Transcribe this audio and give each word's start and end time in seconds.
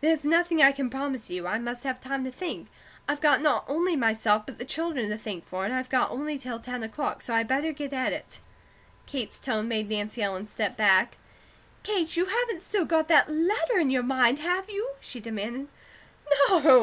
There's 0.00 0.22
nothing 0.22 0.62
I 0.62 0.70
can 0.70 0.88
promise 0.88 1.28
you. 1.28 1.44
I 1.48 1.58
must 1.58 1.82
have 1.82 2.00
time 2.00 2.22
to 2.22 2.30
think. 2.30 2.68
I've 3.08 3.20
got 3.20 3.40
not 3.42 3.64
only 3.66 3.96
myself, 3.96 4.46
but 4.46 4.60
the 4.60 4.64
children 4.64 5.10
to 5.10 5.18
think 5.18 5.44
for. 5.44 5.64
And 5.64 5.74
I've 5.74 5.92
only 6.08 6.34
got 6.34 6.40
till 6.44 6.60
ten 6.60 6.84
o'clock, 6.84 7.20
so 7.20 7.34
I 7.34 7.42
better 7.42 7.72
get 7.72 7.92
at 7.92 8.12
it." 8.12 8.38
Kate's 9.06 9.40
tone 9.40 9.66
made 9.66 9.88
Nancy 9.88 10.22
Ellen 10.22 10.46
step 10.46 10.76
back. 10.76 11.16
"Kate, 11.82 12.16
you 12.16 12.26
haven't 12.26 12.62
still 12.62 12.84
got 12.84 13.08
that 13.08 13.28
letter 13.28 13.76
in 13.80 13.90
your 13.90 14.04
mind, 14.04 14.38
have 14.38 14.70
you?" 14.70 14.90
she 15.00 15.18
demanded. 15.18 15.66
"No!" 16.48 16.80